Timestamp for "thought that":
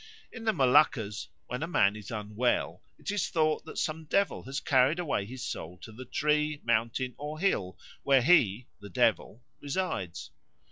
3.29-3.77